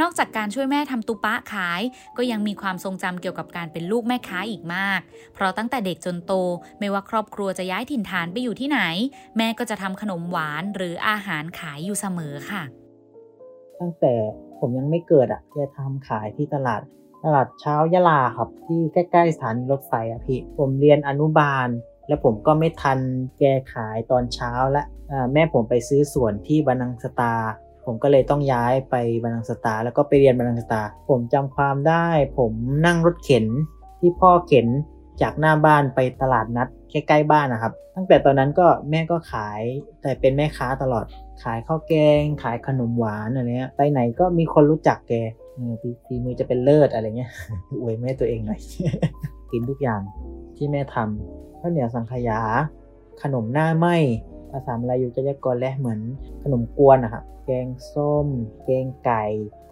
[0.00, 1.80] นอกจากการช่วยแม่ทำตุปะขาย
[2.16, 5.00] ก็ยังมีความทรงจำเกี่ยวกับการเป็นลูกแม่ค้าอีกมาก
[5.34, 6.32] เพราะตั้งแต่เด็กจนโต
[6.78, 8.80] ไม่ว่าครอบครัวจะย้ายถิ่นฐานไปอยู่ที่ไหน
[9.36, 12.62] แม่ก็จะทำขนมหวานหรืออาหารขายอยู่เสมอค่ะ
[13.78, 14.14] ตั้งแต่
[14.58, 16.82] ผมยังไม่เกิดอะแกทำขายที่ตลาด
[17.24, 21.68] ตลาดเช้ายะลาครับ ที่ใกล้ๆสถานีรถไฟอะพี่ ผมเรียนอนุบาล
[22.08, 22.98] แล้วผมก็ไม่ทัน
[23.38, 24.82] แกขายตอนเช้าและ
[25.32, 27.34] แม่ผมไปซื้อส่วนที่บันังสตา
[27.84, 32.06] ผมก็เลยต้องย้ายไปบันังสตา แล้วก็ไปเรียนบันังสตา ผมจำความได้
[32.38, 32.52] ผม
[32.86, 33.46] นั่งรถเข็น
[33.98, 34.66] ที่พ่อเข็น
[35.22, 39.62] จากหน้าบ้านไปตลาดนัดใกล้ๆบ้านนะครับ ตั้งแต่ตอนนั้นก็แม่ก็ขาย
[40.02, 41.04] แต่เป็นแม่ค้าตลอด
[41.42, 45.14] ขายข้าวแกง ขายขนมหวานอะไรเงี้ยไปไหนก็มีคนรู้จักแก
[46.06, 47.30] ฝีมือจะเป็นเลิศอะไรเงี้ย
[47.80, 48.60] อวยแม่ตัวเองหน่อย
[49.50, 50.00] กินทุกอย่าง
[50.56, 52.40] ที่แม่ทำข้าวเหนียวสังขยา
[53.22, 53.86] ขนมหน้าไหม
[54.50, 56.00] ภาษามาลายูจะเรียกกอนแลเหมือน
[56.42, 58.26] ขนมกวนนะครับแกงส้ม
[58.64, 59.24] แกงไก่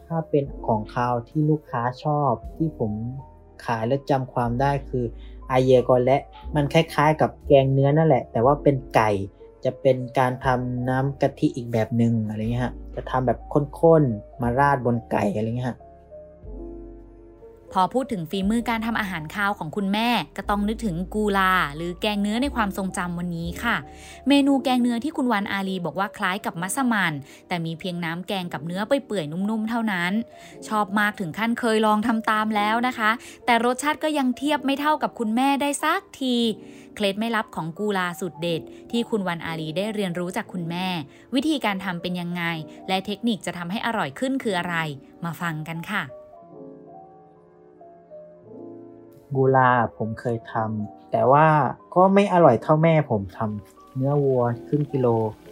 [0.06, 2.92] ถ้าเป็นของคาวที่ลูกค้าชอบที่ผม
[3.64, 5.04] ขายแล้วจำความได้คือ
[5.48, 6.18] ไอเยกอนและ
[6.54, 9.10] มันคล้ายๆ กับแกงเนื้อนั่นแหละ แต่ว่าเป็นไก่
[9.64, 13.38] จะเป็นการทำน้ำกะทิอีกแบบหนึ่งอะไรเงี้ยฮะจะทำแบบ
[13.80, 15.78] ข้นๆมาราดบนไก่อะไรเงี้ยฮะ
[17.74, 23.76] พอพูดถึงฝีมือการทำอาหารข้าวของคุณแม่ ก็ต้องนึกถึงกูลา หรือแกงเนื้อในความทรงจำวันนี้ค่ะ
[24.28, 27.12] เมนูแกงเนื้อที่คุณวันอาลีบอกว่าคล้ายกับมัสมัน
[27.48, 30.12] แต่มีเพียงน้ำแกงกับเนื้อเปื่อยๆนุ่มๆเท่านั้น
[30.68, 33.10] ชอบมากถึงขั้นเคยลองทำตามแล้วนะคะ
[33.46, 36.36] แต่รสชาติก็ยังเทียบไม่เท่ากับคุณแม่ได้สักที
[37.00, 40.86] เคล็ดไม่ลับของกูลาสุดเด็ด ที่คุณวันอาลีได้เรียนรู้จากคุณแม่
[41.34, 42.42] วิธีการทำเป็นยังไง
[42.88, 44.76] และเทคนิคจะทำให้อร่อยขึ้นคืออะไร
[45.24, 46.02] มาฟังกันค่ะ
[49.36, 51.46] กุลาผมเคยทำแต่ว่า
[51.94, 55.06] ก็ไม่อร่อยเท่าแม่ผมทำเนื้อวัวครึ่งกิโล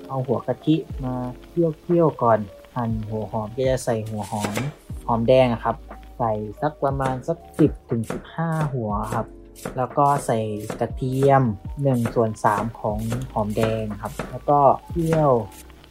[0.08, 1.14] เอาหัวกะทิมา
[1.46, 2.38] เคี่ยวเคี่ยวก่อน
[2.76, 4.54] หั่นหัวหอมก็จะใส่หัวหอม
[5.06, 5.76] หอมแดงครับ
[6.18, 6.32] ใส่
[6.62, 8.02] สักประมาณสัก 10ถึง
[8.38, 9.26] 15 หัวครับ
[9.76, 10.38] แล้วก็ใส่
[10.80, 11.42] กระเทียม
[11.78, 12.98] 1ส่วน3ของ
[13.32, 15.30] หอมแดงครับ แล้วก็เคี่ยว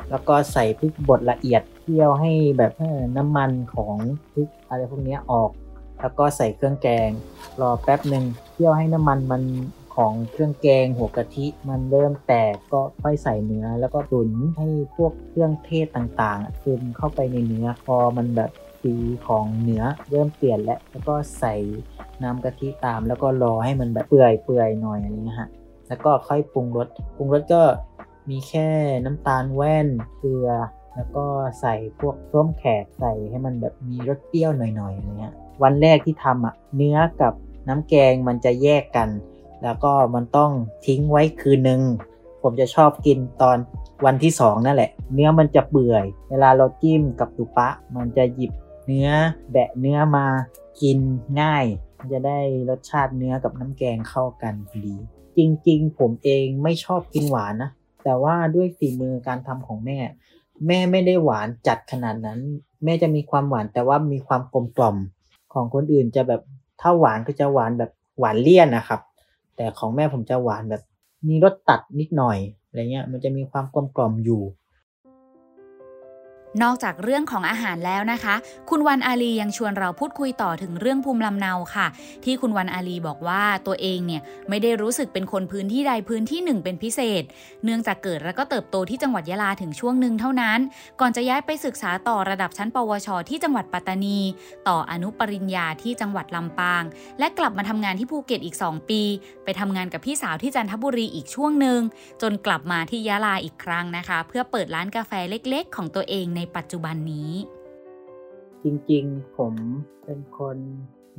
[0.10, 2.72] แล้วก็ใส่พริกบดละเอียดเคี่ยวให้แบบ
[3.18, 3.96] น้ำมันของ
[4.34, 5.52] พริกอะไรพวกนี้ออก
[6.02, 7.10] แล้วก็ใส่เครื่องแกง
[7.62, 9.44] รอแป๊บหนึ่งเคี่ยวให้น้ำมันมัน
[9.96, 18.52] ของเครื่องแกงหัวกะทิมันเริ่มแตกก็ค่อยใส่เนื้อ แล้วก็ตุ๋นให้พวกเครื่องเทศต่างๆซึมเข้าไปในเนื้อพอมันแบบ
[18.82, 18.94] สี
[19.28, 21.56] ของเนื้อเริ่มเปลี่ยนแล้วแล้วก็ใส่
[22.24, 25.50] น้ำกะทิตามแล้วก็รอให้มันแบบเปื่อยเปื่อยหน่อยอะไรเงี้ยฮะ
[25.88, 27.62] แล้วก็ค่อยปรุงรสปรุงรสก็
[28.30, 28.68] มีแค่
[29.06, 30.50] น้ำตาลแว่นเกลือ
[30.96, 31.26] แล้วก็
[31.62, 37.34] ใส่พวกส้มแขกใส่ให้มันแบบมีรสเปรี้ยวหน่อยๆอะไรเงี้ยวันแรกที่ทำอะเนื้อกับ
[37.68, 39.10] น้ำแกงมันจะแยกกัน
[39.64, 40.52] แล้วก็มันต้อง
[40.86, 41.82] ทิ้งไว้คืนหนึ่ง
[42.44, 43.58] ผมจะชอบกินตอน
[44.06, 48.52] วันที่สองนั่นแหละ เนื้อมันจะเปื่อย เวลาเราจิ้มกับตุปะ มันจะหยิบ
[48.86, 49.10] เนื้อ
[49.52, 50.26] แบะเนื้อมา
[50.82, 50.98] กิน
[51.42, 51.66] ง่าย
[52.14, 54.96] จะได้รสชาติเนื้อกับน้ำแกงเข้ากันพอดี
[55.38, 57.72] จริงๆ ผมเองไม่ชอบกินหวานนะ
[58.04, 60.00] แต่ว่าด้วยฝีมือการทำของแม่
[60.68, 62.40] แม่ไม่ได้หวานจัดขนาดนั้น
[62.84, 64.98] แม่จะมีความหวานแต่ว่ามีความกลมกล่อม
[65.54, 66.42] ของคนอื่นจะแบบ
[66.82, 69.02] ถ้าหวานก็จะหวานแบบหวานเลี่ยนนะครับ
[69.56, 70.84] แต่ของแม่ผมจะหวานแบบ
[71.28, 74.42] มีรสตัดนิดหน่อยอะไรเงี้ย มันจะมีความกลมกล่อมอยู่
[76.64, 78.36] นอกจากเรื่องของอาหารแล้วนะคะ
[78.70, 81.88] คุณวันอาลียังชวนเราพูดคุยต่อถึงเรื่องภูมิลำเนาค่ะ
[82.26, 87.24] ที่คุณวันอาลีบอกว่าตัวเองเนี่ยไม่ได้รู้สึกเป็นคนพื้นที่ใดพื้นที่หนึ่งเป็นพิเศษ
[87.64, 90.60] เนื่องจากเกิดแล้วก็เติบโตที่จังหวัดยะลาถึงช่วงหนึ่งเท่านั้น
[91.00, 94.20] ก่อนจะย้ายไปศึกษาต่อระดับชั้น ปวช ที่จังหวัดปัตตานี
[94.68, 96.84] ต่ออนุปริญญาที่จังหวัดลำปาง
[97.20, 99.02] และกลับมาทำงานที่ภูเก็ตอีก 2 ปี
[99.44, 101.80] ไปทำงานกับพี่สาวที่จันทบุรีอีกช่วงหนึ่ง
[102.22, 107.32] จนกลับมาที่ยะลาอีกครั้งนะคะ เพื่อเปิดร้านกาแฟเล็ก ๆ ของตัวเองในปัจจุบันนี้
[108.64, 109.54] จริงๆ ผม
[110.04, 110.58] เป็นคน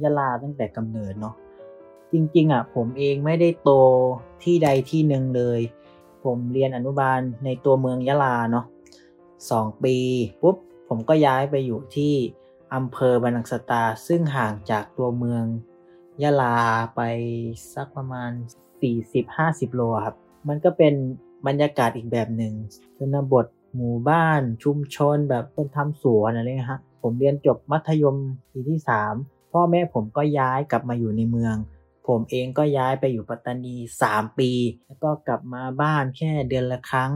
[0.03, 1.35] ยะลาตั้งแต่กำเนิดเนาะ
[2.13, 3.71] จริงๆอะผมเองไม่ได้โต
[4.43, 5.61] ที่ใดที่หนึ่งเลย
[6.25, 8.67] ผมเรียนอนุบาลในตัวเมืองยะลาเนาะ
[9.51, 9.97] สองปี
[10.43, 10.57] ปุ๊บ
[10.89, 12.15] ผมก็ย้ายไปอยู่ที่
[12.75, 15.45] อำเภอบรรนังสตา ซึ่งห่างจากตัวเมือง
[16.23, 16.57] ยะลา
[16.97, 17.01] ไป
[17.75, 18.31] สักประมาณ
[19.03, 20.17] 40-50 โลครับ
[20.49, 20.95] มันก็เป็น
[21.47, 22.53] บรรยากาศอีกแบบหนึ่ง
[22.97, 23.47] ชนบท
[23.79, 28.17] หมู่บ้านชุมชนแบบคนทำสวนอะไรเงี้ยฮะผมเรียนจบมัธยม
[28.53, 28.81] ปีที่
[29.15, 31.57] 3 พ่อแม่ผมก็ย้ายกลับมาอยู่ในเมือง
[32.09, 33.75] ผมเองก็ย้ายไปอยู่ปัตตานี
[34.09, 34.51] 3 ปี
[34.87, 37.13] แล้วก็กลับมาบ้านแค่เดือนละครั้ง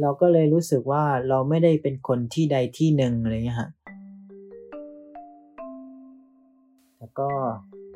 [0.00, 3.70] เราก็เลยรู้สึกว่าเราไม่ได้เป็นคนที่ใดที่หนึ่งอะไรเงี้ยฮะ
[6.98, 7.28] แล้วก็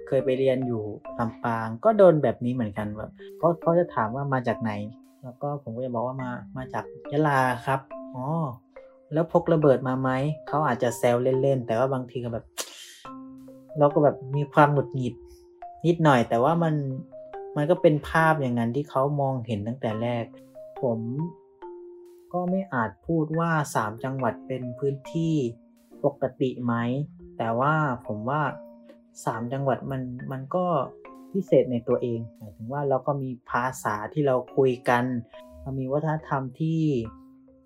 [0.07, 0.83] เคยไปเรียนอยู่
[1.19, 4.73] ลำปางก็โดนแบบนี้เหมือนกันแบบเขาเขาจะถามว่ามาจากไหน
[5.23, 7.81] แล้วก็ผมก็จะบอกว่ามามาจากยะลาครับ
[8.17, 8.27] อ๋อ
[9.13, 10.11] แล้วพกระเบิดมาไหม
[10.49, 12.45] เขาอาจจะแซวเล่นๆ แต่ว่าบางทีก็แบบ
[13.79, 15.15] เราก็แบบมีความหงุดหงิด
[15.87, 16.75] นิดหน่อย แต่ว่ามัน
[17.57, 20.25] มันก็เป็นภาพอย่างนั้นที่เขามองเห็นตั้งแต่แรก
[20.83, 20.99] ผม
[22.33, 25.35] ก็ไม่อาจพูดว่าสามจังหวัดเป็นพื้นที่
[26.05, 26.75] ปกติไหม
[27.39, 27.75] แต่ว่า
[28.07, 28.43] ผมว่า
[29.25, 30.65] สามจังหวัดมันมันก็
[31.33, 35.05] พิเศษในตัวเองหมายถึงว่าเราก็มีภาษาที่เราคุยกัน
[35.61, 36.83] เรามีวัฒนธรรมที่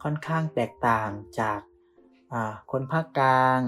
[0.03, 1.11] ค่อนข้างแตกต่าง
[1.41, 1.61] จาก
[2.71, 3.61] คนภาคกลาง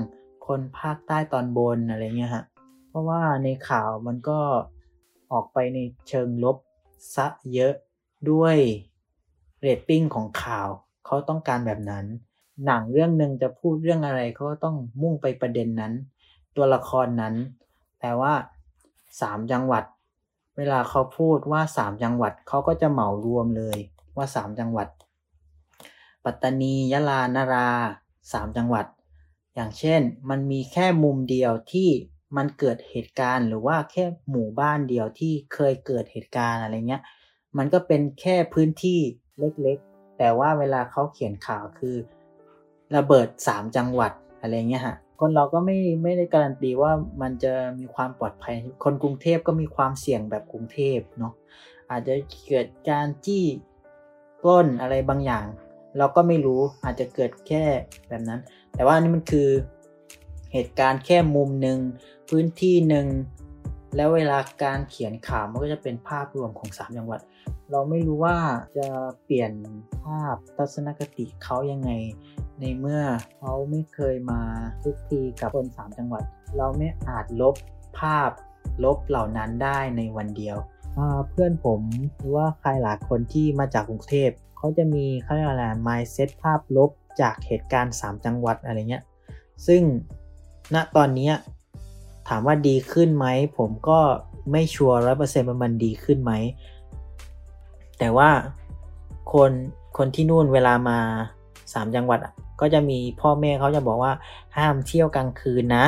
[0.47, 2.45] คนภาคใต้ตอนบนอะไรเงี้ยฮะ
[2.89, 4.41] เพราะว่าในข่าวมันก็
[5.33, 6.57] ออกไปในเชิงลบ
[7.15, 7.75] ซะเยอะ
[8.31, 8.57] ด้วย
[9.61, 10.69] เรตติ้งของข่าว
[11.07, 12.07] เขาต้องการแบบนั้น
[12.67, 15.93] หนังเรื่องหนึ่งจะพูดเรื่องอะไรเขาก็ต้องมุ่งไปประเด็นนั้น
[16.57, 17.35] ตัวละครนั้น
[18.01, 18.33] แต่ว่า
[19.21, 19.85] สามจังหวัด
[20.57, 23.79] เวลาเขาพูดว่าสามจังหวัดเขาก็จะเหมารวมเลย
[24.17, 24.89] ว่าสามจังหวัด
[26.25, 27.71] ปัตตานียะลานารา
[28.33, 28.87] สามจังหวัด
[29.55, 31.89] อย่างเช่นมันมีแค่มุมเดียวที่
[32.37, 37.03] มันเกิดเหตุการณ์ หรือว่าแค่หมู่บ้านเดียวที่เคยเกิดเหตุการณ์อะไรเงี้ย
[37.59, 39.01] มันก็เป็นแค่พื้นที่
[39.39, 41.97] เล็กๆ แต่ว่าเวลาเขาเขียนข่าวคือ
[42.97, 51.33] ระเบิดสามจังหวัดอะไรเงี้ยฮะคนเราก็ไม่ไม่ได้การันตีว่ามันจะมีความปลอดภัย คนกรุงเทพก็มีความเสี่ยงแบบกรุงเทพเนาะ
[51.91, 52.15] อาจจะ
[52.49, 53.45] เกิดการจี้
[54.43, 55.47] ปล้นอะไรบางอย่าง
[55.99, 57.65] เราก็ไม่รู้อาจจะเกิดแค่
[58.09, 58.41] แบบนั้น
[58.75, 59.49] แต่ว่านี่มันคือ
[60.53, 61.79] เหตุการณ์แค่มุมหนึ่ง
[62.29, 63.07] พื้นที่หนึ่ง
[63.97, 67.21] แล้วเวลาการเขียนข่าวมันก็จะเป็นภาพรวมของ 3 จังหวัด
[67.71, 68.39] เราไม่รู้ว่า
[68.77, 68.89] จะ
[69.25, 69.53] เปลี่ยน
[70.05, 71.91] ภาพทัศนคติเขายังไง
[72.61, 73.03] ในเมื่อ
[73.39, 74.43] เขาไม่เคยมา
[74.83, 76.25] ทุกทีกับคน 3 จังหวัด
[76.57, 77.55] เราไม่อาจลบ
[77.99, 78.31] ภาพ
[78.85, 80.57] ลบเหล่านั้นได้ในวันเดียว
[81.31, 81.81] เพื่อนผม
[82.19, 84.31] หรือว่าใครหลายคนที่มาจากกรุงเทพ
[84.65, 89.05] เขาจะมีเขาเรียกอะไร mindset ภาพลบจากเหตุการณ์ 3 จังหวัดอะไรเงี้ย
[89.67, 89.83] ซึ่ง
[90.75, 91.31] ณตอนนี้
[92.29, 93.27] ถามว่าดีขึ้นไหม
[93.59, 93.99] ผมก็
[94.53, 96.33] ไม่ชัวร์ร้อยเปอร์เซ็นต์มันดีขึ้นไหม
[97.99, 98.31] แต่ว่า
[99.33, 99.51] คน
[99.97, 100.99] คนที่นู่นเวลามา
[101.73, 102.19] สามจังหวัด
[102.61, 104.13] ก็จะมีพ่อแม่เขาจะบอกว่า
[104.57, 105.85] ห้ามเที่ยวกลางคืนนะ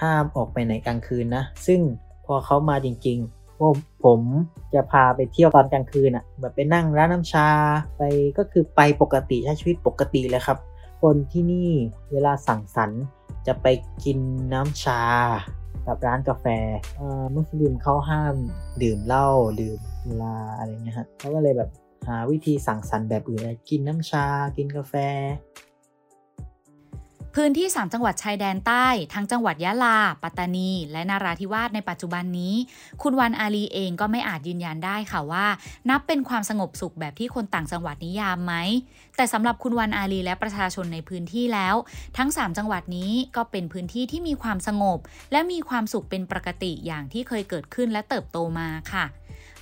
[0.00, 1.80] ห้ามออกไปไหนกลางคืนนะ ซึ่ง
[2.26, 4.20] พอเขามาจริง ๆ ผมผม
[4.74, 7.48] จะพาไปเที่ยวตอนกลางคืนอะ่ะแบบไปนั่งร้านน้ำชา
[7.98, 8.02] ไป
[8.38, 10.58] ก็คือไปปกติใช้ชีวิตปกติเลยครับ
[11.02, 11.70] คนที่นี่
[12.12, 13.02] เวลาสั่งสรรค์
[13.46, 13.66] จะไป
[14.04, 14.18] กิน
[14.52, 15.02] น้ำชา
[15.86, 16.46] กับร้านกาแฟ
[17.36, 18.36] มุสลิมเขาห้าม
[18.82, 19.28] ดื่มเหล้า
[19.60, 21.70] ดื่มเวลาอะไรเงี้ยฮะเขาก็เลยแบบ
[22.08, 24.94] หาวิธีสั่งสรรค์แบบอื่นกินน้ำชา กินกาแฟ
[27.36, 32.54] พื้นที่ 3 จังหวัดชายแดนใต้ ทั้งจังหวัดยะลา ปัตตานี และนาราธิวาสในปัจจุบันนี้
[33.02, 35.46] คุณวันอาลีเองก็ไม่อาจยืนยันได้ค่ะว่า
[35.90, 38.54] นับเป็นความสงบสุขแบบที่คนต่างจังหวัดนิยามไหม
[39.16, 41.74] แต่สำหรับคุณวันอาลีและประชาชนในพื้นที่แล้ว
[42.18, 44.98] ทั้ง 3 จังหวัดนี้ก็เป็นพื้นที่ที่มีความสงบ
[45.32, 49.06] และมีความสุขเป็นปกติอย่างที่เคยเกิดขึ้นและเติบโตมาค่ะ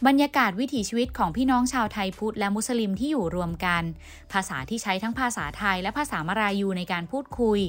[0.07, 3.83] บรรยากาศวิถีชีวิตของพี่น้องชาวไทยพุทธและมุสลิมที่อยู่รวมกัน
[4.33, 7.61] ภาษาที่ใช้ทั้งภาษาไทยและภาษามารายูในการพูดคุย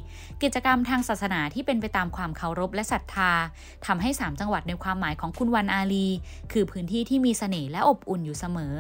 [0.44, 3.32] กิจกรรมทางศาสนาที่เป็นไปตามความเคารพและศรัทธา
[3.86, 6.08] ทำให้ 3 จังหวัดในความหมายของคุณวันอาลี
[6.52, 8.76] คือพื้นที่ที่มีเสน่ห์และอบอุ่นอยู่เสมอ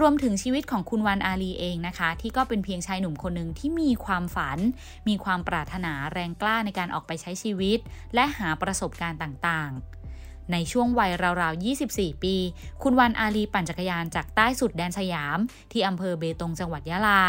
[0.00, 4.58] รวมถึงชีวิตของคุณวันอาลีเองนะคะ ที่ก็เป็นเพียงชายหนุ่มคนหนึ่งที่มีความฝัน
[5.08, 7.78] มีความปรารถนาแรงกล้าในการออกไปใช้ชีวิต
[8.14, 9.99] และหาประสบการณ์ต่างๆ
[10.52, 12.36] ในช่วงวัยราวๆ 24 ปี
[12.82, 15.38] คุณวันอาลีปั่นจักรยานจากใต้สุดแดนสยาม
[15.72, 17.22] ที่อำเภอเบตงจังหวัดยะลา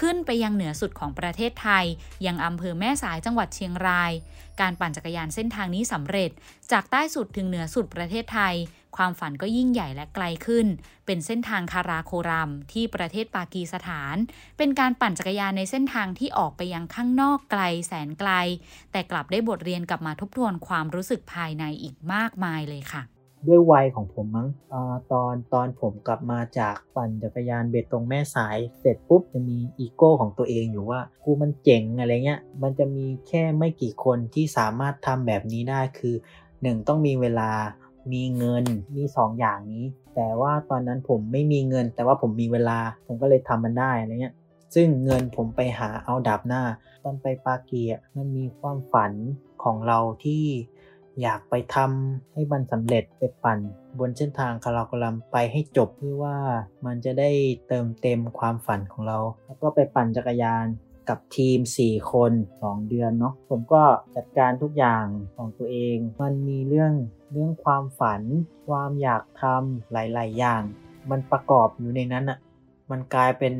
[0.00, 1.84] ขึ้นไปยังเหนือสุดของประเทศไทย
[2.26, 4.12] ยังอำเภอแม่สายจังหวัดเชียงราย
[4.60, 6.30] การปั่นจักรยานเส้นทางนี้สำเร็จ
[6.72, 8.54] จากใต้สุดถึงเหนือสุดประเทศไทย
[8.96, 10.66] ความฝันก็ยิ่งใหญ่และไกลขึ้น
[11.06, 14.16] เป็นเส้นทางคาราโครัมที่ประเทศปากีสถาน
[14.58, 18.30] เป็นการปั่นจักรยานในเส้นทางที่ออกไปยังข้างนอกไกลแสนไกล
[18.92, 23.02] แต่กลับได้บทเรียนกลับมาทบทวนความรู้สึกภายในอีกมากมายเลยค่ะ
[23.48, 24.74] ด้วยวัยของผมมั้งอ
[25.12, 36.14] ตอนตอนผมกลับมาจากปั่นจักรยานเบตงแม่สาย เสร็จปุ๊บจะมีอีโก้ของตัวเองอยู่ว่ากูมันเจ๋งอะไรเงี้ย มันจะมีแค่ไม่กี่คนที่สามารถทำแบบนี้ได้คือ
[36.62, 37.50] หนึ่งต้องมีเวลา
[38.12, 38.64] มีเงิน
[38.96, 44.34] มี2ออย่างนี้ แต่ว่าตอนนั้นผมไม่มีเงิน แต่ว่าผมมีเวลา ผมก็เลยทำมันได้อะไรเงี้ย
[44.74, 46.62] ซึ่งเงินผมไปหาเอาดับหน้า
[47.04, 49.12] ตอนไปปากีอะมันมีความฝัน
[49.64, 50.44] ของเราที่
[51.22, 53.58] อยากไปทำให้มันสำเร็จไปปั่น
[53.98, 56.36] บนเส้นทางคาราโกลัมไปให้จบเพื่อว่า
[56.86, 57.30] มันจะได้
[57.68, 60.66] เติมเต็มความฝันของเรา แล้วก็ไปปั่นจักรยาน
[61.08, 63.82] กับทีม 4 คน 2 เดือนเนาะผมก็
[64.16, 65.04] จัดการทุกอย่าง
[65.36, 66.92] ของตัวเอง มันมีเรื่อง
[67.32, 68.22] เรื่องความฝัน
[68.68, 70.62] ความอยากทำหลาย ๆ อย่าง
[71.10, 72.38] มันประกอบอยู่ในนั้นอะ่ะ
[72.90, 73.54] มันกลายเป็น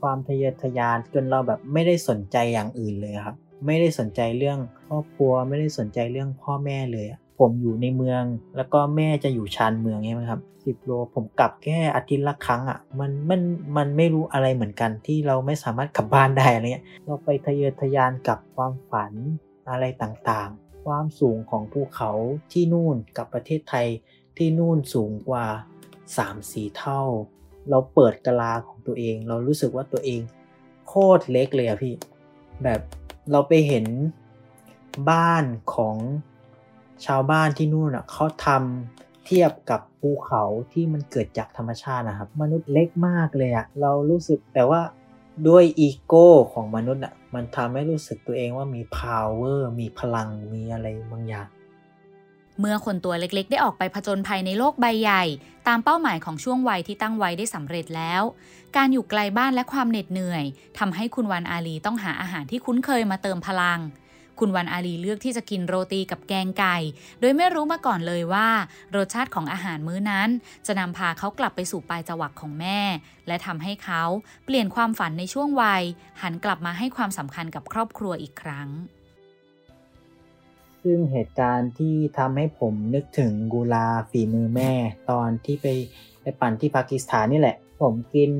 [0.00, 8.22] ความทะเยอทะยานจนเราแบบไม่ได้สนใจอย่างอื่นเลยครับ ไม่ได้สนใจเรื่องครอบครัว ไม่ได้สนใจเรื่องพ่อแม่เลยอะ ผมอยู่ในเมือง
[8.56, 13.40] แล้วก็แม่จะอยู่ชานเมืองใช่ไหมครับสิบโลผมกลับแค่อาทิตย์ละครั้งอะ่ะมันมัน
[13.76, 19.12] มันไม่รู้อะไรเหมือนกันที่เราไม่สามารถกลับบ้านได้อะไรเงี้ยเราไปทะเยอทะยานกับความฝัน
[19.70, 22.10] อะไรต่างๆ ความสูงของภูเขา
[22.52, 23.86] ที่นู่นกับประเทศไทย
[24.36, 25.46] ที่นู่นสูงกว่า
[26.08, 27.02] 3-4 เท่า
[27.70, 30.20] เราเปิดกะลาของตัวเอง เรารู้สึกว่าตัวเอง
[30.88, 31.94] โคตรเล็กเลยอะพี่
[32.62, 32.80] แบบ
[33.30, 33.86] เราไปเห็น
[35.10, 35.44] บ้าน
[35.74, 35.96] ของ
[37.06, 44.80] ชาวบ้านที่นู่นอะเขาทำเทียบกับภูเขาที่มันเกิดจากธรรมชาตินะครับ มนุษย์เล็กมากเลยอะเรารู้สึกแต่ว่า
[45.48, 51.48] ด้วยอีโก้ของมนุษย์อะมันทำให้รู้สึกตัวเองว่ามี power มีพลังมีอะไรบางอย่าง
[52.60, 55.24] เมื่อคนตัวเล็กๆ ได้ออกไปผจญภัยในโลกใบใหญ่
[55.68, 58.22] ตามเป้าหมายของช่วงวัยที่ตั้งไว้ได้สำเร็จแล้ว
[58.76, 60.44] การอยู่ไกลบ้านและความเหน็ดเหนื่อย
[60.78, 63.80] ทำให้คุณวันอาลีต้องหาอาหารที่คุ้นเคยมาเติมพลัง
[64.40, 66.76] คุณวันอาลีเลือกที่จะกินโรตีกับแกงไก่
[67.20, 68.48] โดยไม่รู้มาก่อนเลยว่า
[68.96, 70.28] รสชาติของอาหารมื้อนั้น
[70.66, 72.80] จะนำพาเขากลับไปสู่ปลายจวักของแม่
[73.26, 74.02] และทำให้เขา
[74.44, 75.82] เปลี่ยนความฝันในช่วงวัย
[76.22, 78.68] หันกลับมาให้ความสำคัญกับครอบครัวอีกครั้ง
[80.82, 84.72] ซึ่งเหตุการณ์ที่ทำให้ผมนึกถึงกูลาฝีมือแม่
[85.10, 85.66] ตอนที่ไป
[86.22, 88.32] ไปปั่นที่ปากีสถานนี่แหละ ผมกิน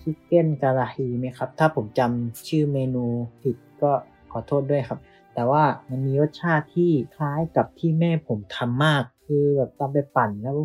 [0.00, 3.04] ชิคเก้นกาลาฮีไหมครับ ถ้าผมจำชื่อเมนู
[3.42, 3.92] ผิดก็
[4.32, 4.98] ขอโทษด้วยครับ
[5.34, 10.58] แต่ว่ามันมีรสชาติที่คล้ายกับที่แม่ผมทำมาก คือแบบตอนไปปั่นแล้ว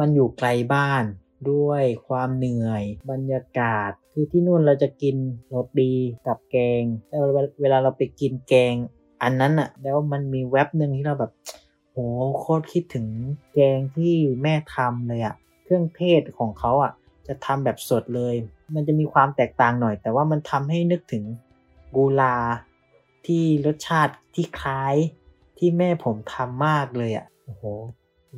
[0.00, 1.04] มันอยู่ไกลบ้าน
[1.50, 5.92] ด้วยความเหนื่อยบรรยากาศ คือที่นู่นเราจะกินโรตี
[6.26, 7.16] กับแกงแต่
[7.60, 8.74] เวลาเราไปกินแกง
[9.22, 11.32] อันนั้นอะแล้วมันมีแว็บหนึ่งที่เราแบบ
[11.92, 13.06] โหโหโคตรคิดถึง
[13.54, 16.92] แกงที่แม่ทำเลยอะเครื่องเทศของเขาอะ
[17.26, 18.34] จะทำแบบสดเลย
[18.74, 21.24] มันจะมีความแตกต่างหน่อย แต่ว่ามันทำให้นึกถึง
[21.94, 22.34] กูลา
[23.26, 24.94] ที่รสชาติที่คล้าย
[25.58, 27.64] ที่แม่ผมทำมากเลยอะโอ้โห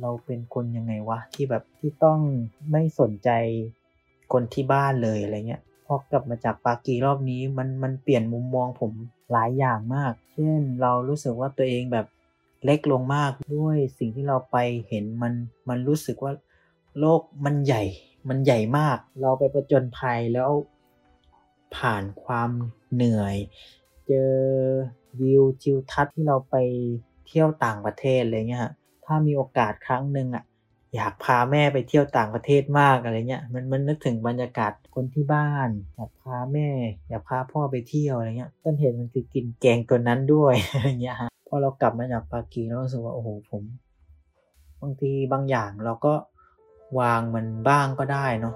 [0.01, 2.19] เราเป็นคนยังไงวะ ที่แบบที่ต้อง
[2.71, 3.29] ไม่สนใจ
[4.33, 8.91] คนที่บ้านเลยอะไรเงี้ยพอกลับมาจากปากีรอบนี้มันมันเปลี่ยนมุมมองผม
[9.31, 12.05] หลายอย่างมาก เช่นเรารู้สึกว่าตัวเองแบบ
[12.65, 15.33] เล็กลงมากด้วยสิ่งที่เราไปเห็นมัน
[15.69, 16.33] มันรู้สึกว่า
[16.99, 17.83] โลกมันใหญ่
[18.29, 20.49] มันใหญ่มาก เราไปประจนภัยแล้ว
[21.75, 22.49] ผ่านความ
[22.93, 23.35] เหนื่อย
[24.09, 24.33] เจอ
[25.21, 26.55] วิวทิวทัศน์ที่เราไป
[27.27, 28.61] เที่ยวต่างประเทศอะไรเงี้ย
[29.05, 30.43] ถ้ามีโอกาสครั้งหนึ่งอะ
[30.95, 36.69] อยากพาแม่ไปเที่ยวต่างประเทศมากอะไรเงี้ยมันมันนึกถึงบรรยากาศคนที่บ้านอยากพาแม่
[37.09, 43.63] อยากพาพ่อไปเที่ยวอะไรเงี้ยต้นเหตุมันคือกินแกงตัวนั้นด้วยอะไรเงี้ยฮะพอเรากลับมาจากปากีเรารู้สึกว่าโอ้โหผม
[44.81, 46.13] บางทีบางอย่างเราก็
[46.99, 48.55] วางมันบ้างก็ได้เนาะ